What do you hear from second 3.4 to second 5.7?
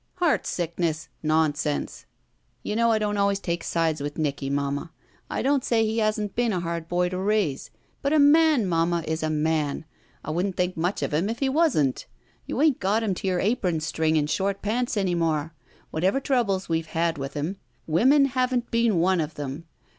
sides with Nicky, Mamma. I don't